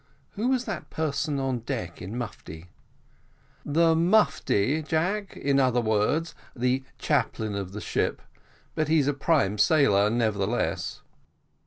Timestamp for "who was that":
0.31-0.89